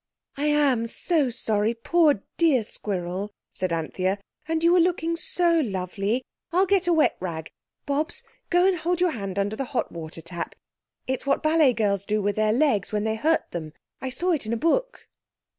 [0.35, 6.23] "I am so sorry, poor, dear Squirrel," said Anthea; "and you were looking so lovely.
[6.51, 7.51] I'll get a wet rag.
[7.85, 10.55] Bobs, go and hold your hand under the hot water tap.
[11.05, 13.73] It's what ballet girls do with their legs when they hurt them.
[14.01, 15.07] I saw it in a book."